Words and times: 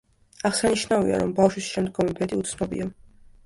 აღსანიშნავია, 0.49 1.21
რომ 1.25 1.35
ბავშვის 1.41 1.69
შემდგომი 1.77 2.19
ბედი 2.21 2.43
უცნობია. 2.43 2.93